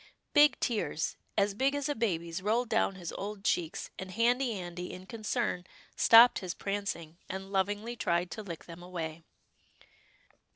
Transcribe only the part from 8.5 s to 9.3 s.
them away.